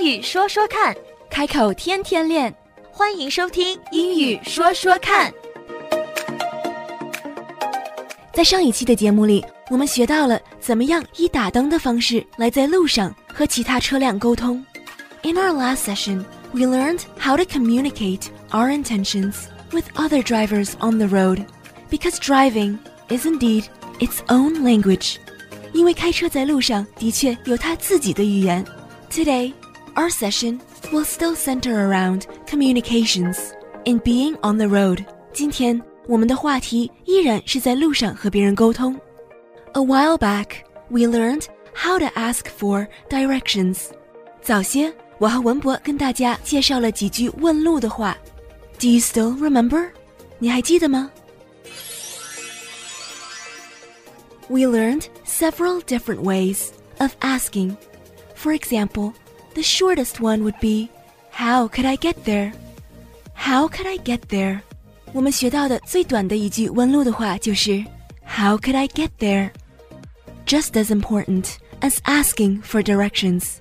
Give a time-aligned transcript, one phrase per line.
[0.00, 0.96] 英语说说看，
[1.28, 2.54] 开口天天练。
[2.90, 5.30] 欢迎收听英语说说看。
[8.32, 14.64] 在上一期的节目里，我们学到了怎么样以打灯的方式来在路上和其他车辆沟通。
[15.24, 19.34] In our last session, we learned how to communicate our intentions
[19.72, 21.44] with other drivers on the road,
[21.90, 22.78] because driving
[23.10, 23.64] is indeed
[23.98, 25.16] its own language.
[25.74, 28.64] 因为开车在路上的确有它自己的语言。
[29.10, 29.52] Today,
[29.94, 30.60] our session
[30.92, 33.52] will still center around communications
[33.84, 35.04] and being on the road.
[35.32, 38.98] 今天我们的话题依然是在路上和别人沟通。
[39.72, 43.90] A while back, we learned how to ask for directions.
[44.42, 48.16] 早些，我和文博跟大家介绍了几句问路的话。
[48.78, 49.90] Do you still remember?
[50.38, 51.10] 你还记得吗？
[54.48, 56.68] we learned several different ways
[56.98, 57.76] of asking.
[58.36, 59.12] For example,
[59.54, 60.88] the shortest one would be,
[61.30, 62.52] How could I get there?
[63.34, 64.60] How could I get there?
[65.12, 67.84] 我们学到的最短的一句问路的话就是
[68.26, 69.50] How could I get there?
[70.46, 73.56] Just as important as asking for directions,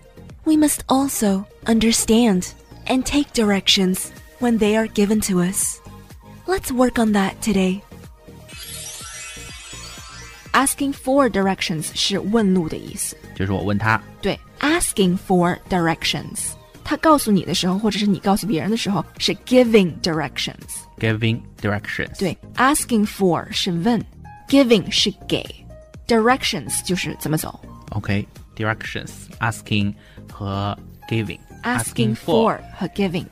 [0.45, 2.47] we must also understand
[2.87, 4.09] and take directions
[4.39, 5.79] when they are given to us.
[6.47, 7.81] Let's work on that today.
[10.53, 14.01] Asking for directions 是问路的意思，就是我问他。
[14.21, 16.51] 对 ，asking for directions，
[16.83, 22.17] 他告诉你的时候，或者是你告诉别人的时候，是 giving directions。giving directions。
[22.19, 24.03] 对，asking for 是问，
[24.47, 25.43] giving 是给，
[26.07, 27.59] directions 就是怎么走。
[27.89, 29.93] OK，directions，asking
[30.31, 30.77] 和
[31.09, 33.25] giving。asking for 和 giving。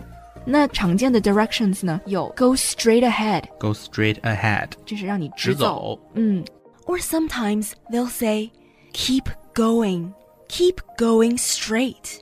[0.45, 5.97] 那常见的 directions 呢，有 go straight ahead，go straight ahead，就是让你直走。
[6.15, 6.43] 嗯。
[6.85, 8.51] Or sometimes they'll say,
[8.91, 10.11] keep going,
[10.47, 12.21] keep going straight,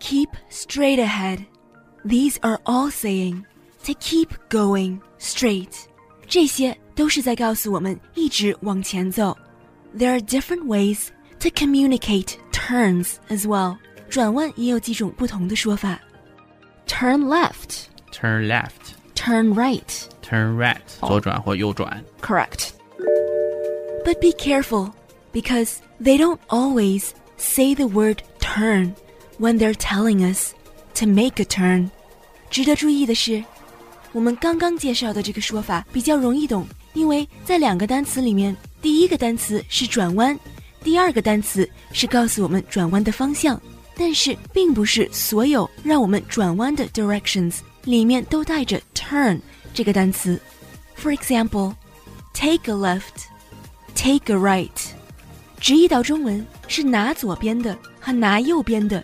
[0.00, 1.44] keep straight ahead.
[2.04, 3.46] These are all saying
[3.84, 5.86] to keep going straight.
[6.26, 9.36] 这些都是在告诉我们一直往前走。
[9.96, 11.08] There are different ways
[11.40, 13.76] to communicate turns as well.
[14.08, 16.00] 转弯也有几种不同的说法。
[16.86, 19.82] Turn left, turn left, turn right,
[20.22, 20.80] turn right.
[21.00, 22.02] 左转或右转。
[22.20, 22.70] Correct.
[24.04, 24.92] But be careful,
[25.32, 28.94] because they don't always say the word turn
[29.38, 30.52] when they're telling us
[30.94, 31.90] to make a turn.
[32.50, 33.42] 值得注意的是，
[34.12, 40.38] 我们刚刚介绍的这个说法比较容易懂，因为在两个单词里面，第一个单词是转弯，
[40.84, 43.60] 第二个单词是告诉我们转弯的方向。
[43.94, 49.38] 但是，并不是所有让我们转弯的 directions 里面都带着 turn
[49.74, 50.40] 这个单词。
[50.96, 51.74] For example,
[52.32, 53.26] take a left.
[53.94, 54.70] Take a right，
[55.59, 59.03] 直译到中文是拿左边的和拿右边的，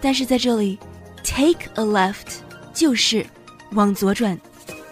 [0.00, 0.78] 但是在这里
[1.24, 2.36] ，take a left
[2.72, 3.24] 就是
[3.72, 4.38] 往左转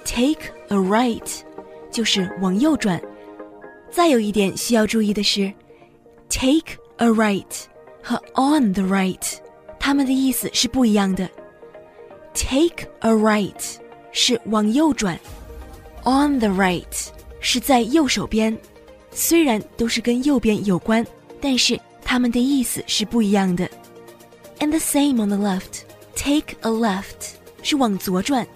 [0.05, 1.41] ，take a right
[1.91, 3.01] 就是往右转。
[3.91, 5.53] 再有一点需要注意的是
[6.29, 7.45] ，take a right
[8.03, 9.39] 和 on the right，
[9.79, 11.29] 它们的意思是不一样的。
[12.35, 13.77] Take a right
[14.13, 15.19] 是往右转
[16.05, 17.09] ，on the right
[17.41, 18.57] 是在右手边。
[19.17, 21.05] 虽然都是跟右边有关，
[21.41, 23.67] 但是它们的意思是不一样的。
[24.61, 25.85] And the same on the left.
[26.15, 27.31] Take a left
[27.63, 28.47] 是往左转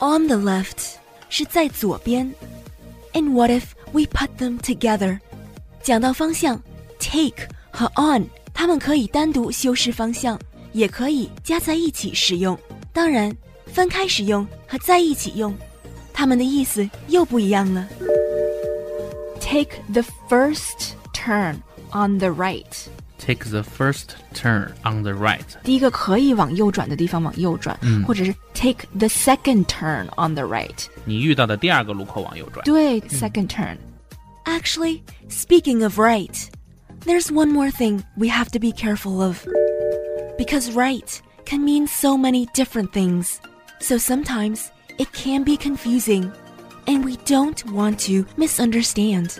[0.00, 0.96] ，on the left
[1.30, 2.30] 是在左边。
[3.14, 3.62] And what if
[3.92, 5.18] we put them together？
[5.82, 6.62] 讲到方向
[6.98, 10.38] ，take 和 on 它们可以单独修饰方向，
[10.72, 12.58] 也可以加在一起使用。
[12.92, 13.34] 当然，
[13.66, 15.54] 分开使用和在一起用，
[16.12, 17.88] 它们的意思又不一样了。
[19.51, 21.61] Take the first turn
[21.91, 22.89] on the right.
[23.19, 25.45] Take the first turn on the right.
[25.63, 30.85] 第一个可以往右转的地方往右转，嗯、或者是 take the second turn on the right.
[31.05, 32.63] 你遇到的第二个路口往右转。
[32.63, 33.77] 对，second turn.
[34.45, 36.47] Actually, speaking of right,
[37.05, 39.45] there's one more thing we have to be careful of.
[40.37, 43.39] Because right can mean so many different things.
[43.79, 46.31] So sometimes it can be confusing
[46.86, 49.30] And we don't want to misunderstand.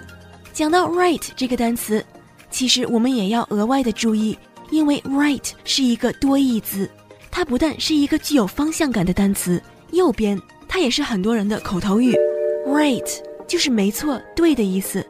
[0.53, 2.05] 讲到 right 这个单词，
[2.51, 4.39] 其实我们也要额外的注意，
[4.71, 6.91] 因为 right 是一个多义字，
[7.31, 9.63] 它不但是一个具有方向感的单词，
[9.93, 12.15] 右边它也是很多人的口头语。
[12.67, 15.05] right 就是没错、对的意思，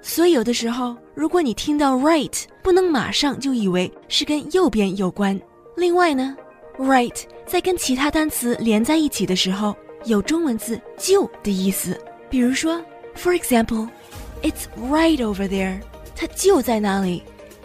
[0.00, 5.38] 所以有的时候，如果你听到 right，不能马上就以为是跟右边有关。
[5.76, 6.36] 另外呢
[6.78, 7.16] ，right
[7.46, 9.74] 在跟其他单词连在一起的时候。
[10.05, 11.99] 有中文字“就”的意思，
[12.29, 12.81] 比如说，
[13.15, 15.79] for example，it's right over there，
[16.15, 17.21] 它就在那里；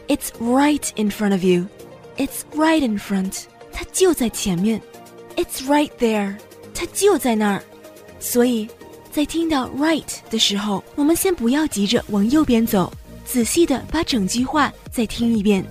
[0.08, 4.80] it's right in front of you，it's right in front， 它就在前面，
[5.36, 6.36] It's right there，
[6.72, 7.62] 它就在那儿。
[8.20, 8.68] 所以，
[9.10, 12.92] 在听到 right 的时候，我们先不要急着往右边走，
[13.24, 15.64] 仔细的把整句话再听一遍，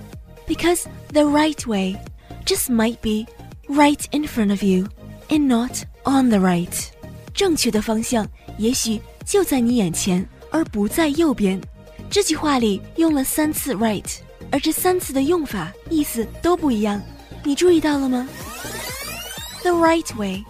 [0.46, 1.96] because the right way
[2.44, 3.26] just might be
[3.72, 4.86] right in front of you
[5.28, 5.70] and not
[6.04, 6.86] on the right。
[7.32, 8.26] 正确的方向
[8.58, 11.60] 也许就在你眼前，而不在右边。
[12.08, 14.04] 这句话里用了三次 right，
[14.52, 17.02] 而这三次的用法意思都不一样，
[17.42, 18.28] 你注意到了吗？
[19.62, 20.44] The right way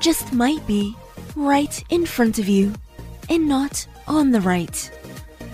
[0.00, 0.94] just might be
[1.40, 2.72] right in front of you
[3.28, 4.88] and not on the right.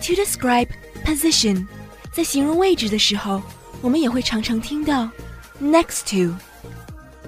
[0.03, 0.69] To describe
[1.05, 1.67] position，
[2.13, 3.41] 在形容位置的时候，
[3.83, 5.09] 我们也会常常听到
[5.61, 6.35] next to。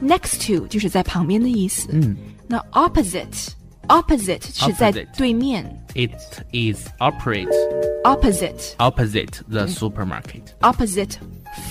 [0.01, 1.89] next to 就是在旁边的意思。
[1.93, 2.17] 嗯，
[2.49, 3.49] 那 opposite
[3.89, 5.65] opposite 是在 Opposite 对面
[5.95, 6.11] It
[6.53, 7.49] is operate
[8.05, 10.43] opposite opposite the supermarket.
[10.61, 11.17] opposite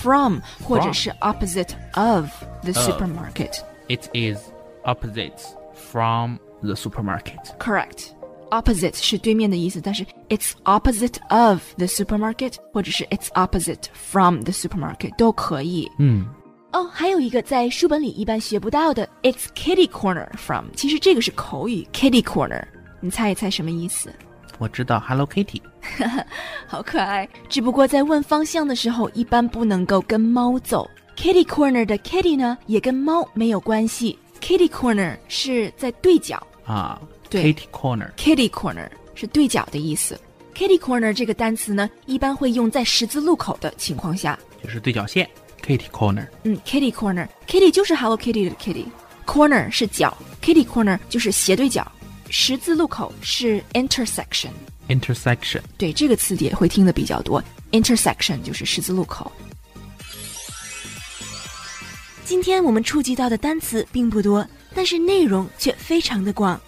[0.00, 2.28] from 或者是 opposite of
[2.62, 3.58] the supermarket。
[3.88, 4.38] It is
[4.84, 5.38] opposite
[5.74, 7.38] from the supermarket.
[7.58, 8.12] Correct.
[8.50, 15.90] Opposite 是对面的意思，但是 it's opposite of the supermarket，或者是 it's opposite from the supermarket 都可以。
[15.98, 16.26] 嗯，
[16.71, 20.65] 哦，还有一个在书本里一般学不到的，it's kitty corner from。
[20.75, 22.63] 其实这个是口语，kitty corner。
[22.99, 24.13] 你猜一猜什么意思？
[24.59, 25.61] 我知道 Hello Kitty。
[26.67, 27.27] 好可爱。
[27.47, 30.87] 只不过在问方向的时候，一般不能够跟猫走。
[31.15, 34.19] Kitty corner 的 kitty 呢，也跟猫没有关系。
[34.39, 38.11] Kitty corner 是在对角啊，对 Kitty Corner。
[38.15, 40.19] ，kitty corner 是对角的意思。
[40.53, 44.37] Kitty corner 这个单词呢，一般会用在十字路口的情况下。
[44.61, 45.27] 就是对角线
[45.65, 46.27] ，Kitty Corner。
[46.43, 51.89] 嗯，kitty corner，kitty 就是 Hello Kitty 的 kitty，corner 是角，kitty corner 就是斜对角，
[52.29, 54.51] 十字路口是 intersection。
[54.87, 55.61] Intersection。
[55.77, 59.31] 对这个词典会听的比较多，intersection 就是十字路口。
[62.25, 66.59] 今天我们触及到的单词并不多，但是内容却非常的广，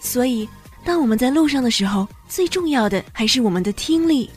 [0.00, 0.48] 所以
[0.84, 4.30] 当我们在路上的时候，最重要的还是我们的听力，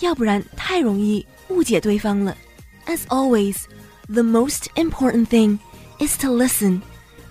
[0.00, 2.36] 要不然太容易误解对方了。
[2.85, 3.67] As always,
[4.07, 5.59] the most important thing
[5.99, 6.81] is to listen,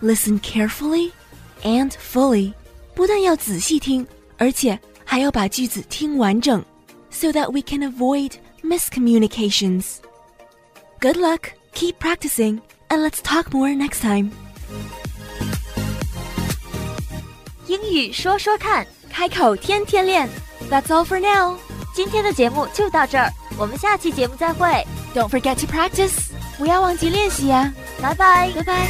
[0.00, 1.12] listen carefully
[1.62, 2.54] and fully.
[2.94, 4.06] 不但要仔细听，
[4.38, 6.64] 而且还要把句子听完整，
[7.10, 8.32] so that we can avoid
[8.62, 9.96] miscommunications.
[11.00, 14.30] Good luck, keep practicing, and let's talk more next time.
[17.66, 20.28] 英语说说看，开口天天练。
[20.70, 21.56] That's all for now.
[21.94, 24.67] 今天的节目就到这儿， 我们下期节目再会
[25.13, 26.29] ，Don't forget to practice.
[26.57, 28.51] 不要忘记练习呀、拜拜。
[28.53, 28.87] 拜拜。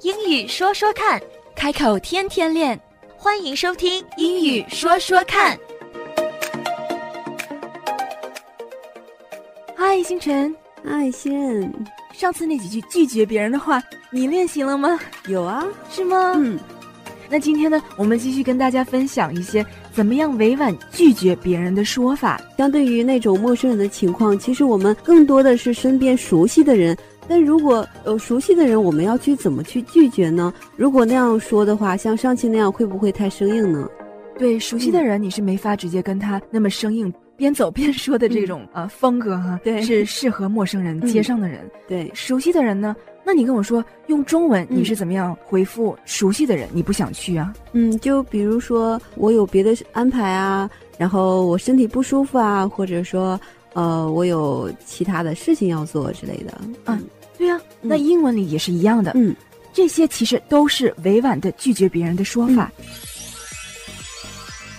[0.00, 1.20] 英语说说看，
[1.54, 2.80] 开口天天练。
[3.14, 5.58] 欢迎收听英语说说看。
[9.76, 10.54] 嗨，星辰，
[10.86, 11.70] 爱心
[12.12, 14.98] 上次那几句拒绝别人的话，你练习了吗？
[15.26, 16.32] 有啊，是吗？
[16.36, 16.58] 嗯，
[17.30, 22.40] 那今天呢，我们继续跟大家分享一些怎么样委婉拒绝别人的说法。
[22.56, 26.96] 相对于那种陌生人的情况，其实我们更多的是身边熟悉的人。
[27.28, 30.52] 但如果呃熟悉的人，我们要去怎么去拒绝呢？
[30.76, 33.86] 如果那样说的话，像上期那样，会不会太生硬呢？
[34.38, 41.70] 对熟悉的人，你是没法直接跟他那么生硬，边走边说的这种、呃风格哈，对是适合陌生人、嗯街上的人。
[41.86, 42.96] 对，熟悉的人呢，
[43.28, 46.66] 那你跟我说用中文，嗯你是怎么样回复熟悉的人？
[46.72, 47.52] 你不想去啊？
[47.72, 53.38] 嗯，就比如说我有别的安排啊，然后我身体不舒服啊，或者说
[53.74, 56.58] 呃我有其他的事情要做之类的。
[56.86, 57.04] 嗯，
[57.36, 59.12] 对啊，那英文里也是一样的。
[59.14, 59.36] 嗯，
[59.74, 62.72] 这些其实都是委婉的拒绝别人的说法。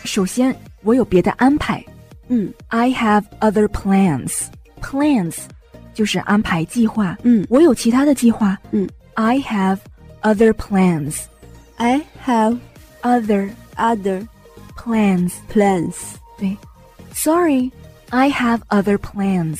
[0.05, 1.85] 首先，我有别的安排。
[2.29, 4.45] 嗯 I have other plans.
[4.81, 5.35] Plans
[5.98, 7.16] 就是安排计划。
[7.22, 8.58] 嗯我有其他的计划。
[8.72, 9.78] 嗯，I have
[10.22, 11.22] other plans.
[11.76, 12.58] ，I have
[13.02, 14.26] Other other
[14.76, 15.32] plans.
[15.52, 15.94] plans.
[16.38, 16.56] 对，
[17.12, 17.70] Sorry,
[18.10, 19.58] I have other plans.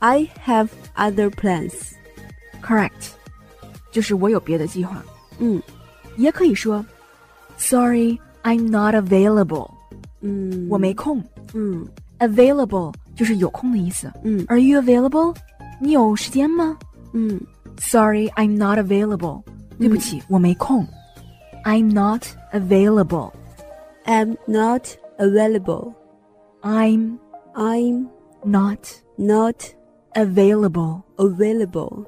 [0.00, 1.72] I have other plans.
[2.62, 3.12] Correct，
[3.92, 5.02] 就是我有别的计划。
[5.38, 5.62] 嗯
[6.16, 6.84] 也可以说，
[7.58, 9.70] Sorry, I'm not available.
[10.20, 11.22] 嗯，我没空。
[11.54, 11.86] 嗯
[12.18, 14.12] Available 就是有空的意思。
[14.24, 15.34] 嗯 Are you available？
[15.80, 16.76] 你有时间吗
[17.12, 17.40] 嗯？
[17.78, 19.42] Sorry, I'm not available.
[19.78, 20.86] 对不起，我没空。
[21.64, 23.32] I'm not available.
[24.04, 24.82] I'm not
[25.18, 25.94] available.
[26.62, 27.18] I'm
[27.54, 28.06] I'm
[28.44, 28.78] not
[29.16, 29.54] not
[30.14, 31.02] available.
[31.16, 32.04] available.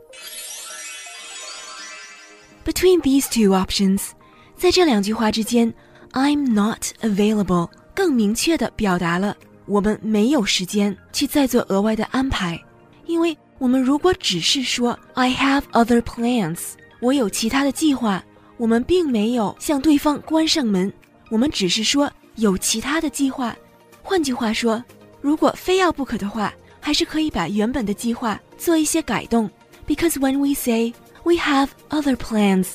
[2.64, 4.10] Between these two options，
[4.56, 5.72] 在这两句话之间，
[6.12, 12.60] I'm not available 更明确地表达了 我们没有时间去再做额外的安排，
[13.06, 16.58] 因为 我们如果只是说 "I have other plans"，
[17.00, 18.22] 我有其他的计划，
[18.56, 20.92] 我们并没有向对方关上门，
[21.30, 23.56] 我们只是说有其他的计划。
[24.02, 24.82] 换句话说，
[25.20, 29.48] 如果非要不可的话，还是可以把原本的计划做一些改动。
[29.86, 30.92] Because when we say
[31.24, 32.74] we have other plans,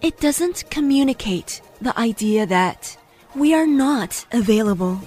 [0.00, 2.94] it doesn't communicate the idea that
[3.34, 4.98] we are not available.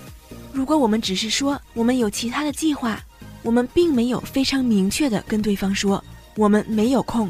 [0.53, 2.99] 如果我们只是说我们有其他的计划，
[3.43, 6.03] 我们并没有非常明确的跟对方说
[6.35, 7.29] 我们没有空。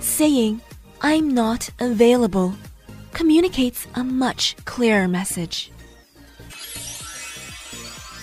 [0.00, 0.60] Saying
[1.00, 2.52] I'm not available
[3.14, 5.66] communicates a much clearer message.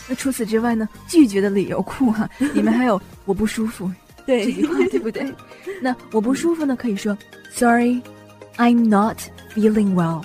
[0.07, 0.87] 那除此之外呢？
[1.07, 3.91] 拒绝的理由库哈、里面还有我不舒服
[4.27, 5.33] 这对句话，对不对？
[5.81, 7.17] 那我不舒服呢，可以说
[7.51, 8.01] Sorry,
[8.57, 9.17] I'm not
[9.55, 10.23] feeling well.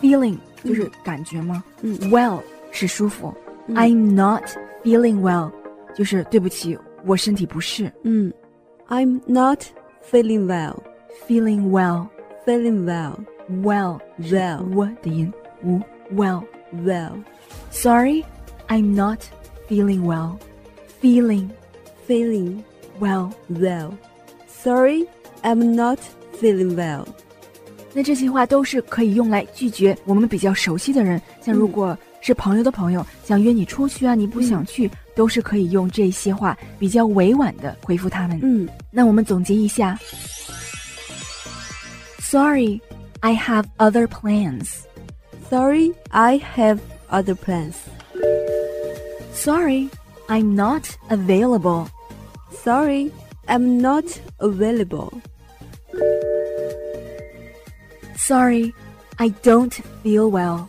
[0.00, 1.64] Feeling 就是感觉吗？
[1.82, 3.34] 嗯 Well 是舒服、
[3.66, 4.44] 嗯 i m not
[4.84, 5.50] feeling well
[5.95, 7.91] 就是对不起，我身体不适。
[8.03, 8.33] 嗯
[8.87, 9.59] ，I'm not
[10.11, 10.77] feeling well.
[11.27, 12.07] Feeling well,
[12.45, 13.17] Feeling well.
[13.61, 13.99] Well.
[14.19, 14.65] Well.
[14.73, 15.31] 我的音，
[15.63, 15.79] 无
[16.13, 16.43] well.
[16.73, 17.23] Well.
[17.71, 18.23] Sorry,
[18.67, 19.19] I'm not
[19.69, 20.37] feeling well.
[21.01, 21.49] Feeling
[22.07, 22.63] Feeling
[22.99, 23.31] well.
[23.49, 23.91] well.
[24.47, 25.07] Sorry,
[25.43, 25.99] I'm not
[26.39, 27.05] feeling well.
[27.93, 38.38] 那这些话都是可以用来拒绝我们比较熟悉的人，像如果是朋友的朋友想约你出去啊，你不想去，都是可以用这些话比较委婉的回复他们。
[38.42, 39.98] 嗯那我们总结一下：
[42.20, 42.80] Sorry,
[43.20, 44.68] I have other plans.
[45.48, 46.78] Sorry, I have
[47.08, 47.74] other plans.
[49.32, 49.88] Sorry,
[50.26, 51.86] I'm not available.
[52.62, 53.10] Sorry,
[53.46, 54.04] I'm not
[54.38, 55.12] available.
[58.16, 58.74] Sorry,
[59.16, 60.68] I don't feel well.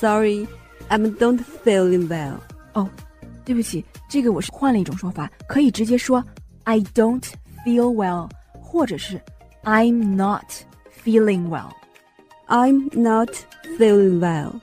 [0.00, 0.48] Sorry,
[0.88, 2.34] I don't feeling well.
[2.74, 2.88] 哦，
[3.44, 6.24] 对不起，这个我是换了一种说法，可以直接说
[6.64, 7.24] I don't
[7.64, 8.28] feel well，
[8.60, 9.20] 或者是
[9.64, 10.44] I'm not
[11.04, 11.70] feeling well。
[12.48, 13.30] I'm not
[13.78, 14.60] feeling well.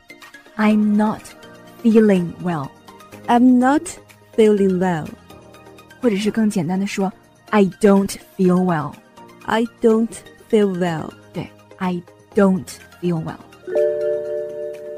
[0.58, 1.22] I'm not
[1.82, 2.70] feeling well，
[3.28, 3.82] I'm not
[4.36, 5.08] feeling well.
[6.02, 7.12] 或者是更简单的说
[7.50, 8.94] I don't feel well。
[9.46, 10.10] I don't
[10.50, 11.10] feel well.
[11.34, 12.02] 对，I
[12.36, 12.68] don't
[13.02, 13.40] feel well。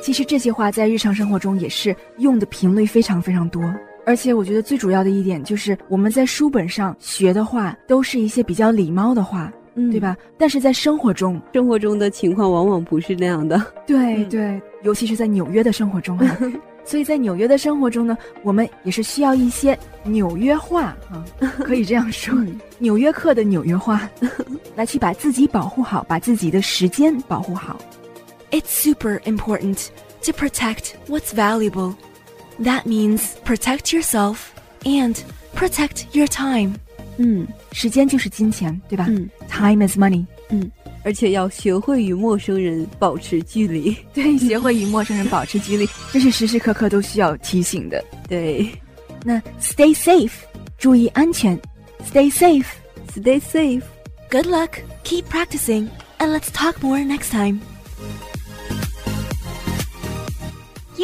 [0.06, 3.60] 其实这些话在日常生活中也是用的频率非常非常多，
[4.04, 9.98] 而且我觉得最主要的一点就是我们在书本上学的话都是一些比较礼貌的话，嗯对？
[9.98, 10.16] 吧？
[10.38, 13.56] 但是在生活中，生活中的情况往往不是那样的。
[13.56, 16.38] 嗯对对，尤其是在纽约的生活中啊、
[16.86, 21.26] 所以在纽约的生活中呢，我们也是需要一些纽约话啊，
[21.64, 24.08] 可以这样说，嗯纽约客的纽约话，
[24.76, 27.76] 来去把自己保护好，把自己的时间保护好。
[28.55, 29.91] It's super important
[30.24, 31.95] to protect what's valuable.
[32.60, 34.51] That means protect yourself
[34.83, 35.15] and
[35.55, 36.75] protect your time.
[37.17, 40.25] 嗯时间就是金钱，对吧、嗯 t i m e is money。
[40.50, 40.69] 嗯，
[41.03, 43.95] 而且要学会与陌生人保持距离。
[44.13, 48.03] 对，学会与陌生人保持距离，这是时时刻刻都需要提醒的。
[48.27, 48.69] 对
[49.24, 50.31] 那 stay safe，
[50.77, 51.60] 注意安全，
[52.12, 52.65] stay safe。
[53.13, 53.83] ，Stay safe.
[54.29, 57.60] Good luck, keep practicing, and let's talk more next time.